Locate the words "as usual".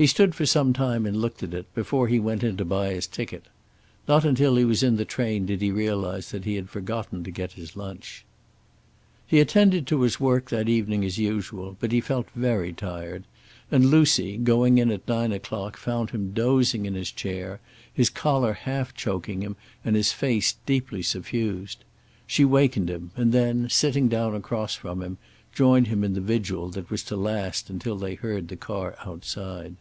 11.04-11.76